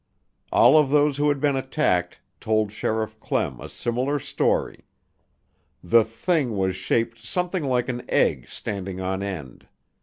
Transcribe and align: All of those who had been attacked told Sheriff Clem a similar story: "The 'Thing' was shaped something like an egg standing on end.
All 0.51 0.79
of 0.79 0.89
those 0.89 1.17
who 1.17 1.29
had 1.29 1.39
been 1.39 1.55
attacked 1.55 2.21
told 2.39 2.71
Sheriff 2.71 3.19
Clem 3.19 3.59
a 3.61 3.69
similar 3.69 4.17
story: 4.17 4.79
"The 5.83 6.03
'Thing' 6.03 6.57
was 6.57 6.75
shaped 6.75 7.19
something 7.23 7.63
like 7.63 7.87
an 7.87 8.05
egg 8.09 8.47
standing 8.49 8.99
on 8.99 9.21
end. 9.21 9.67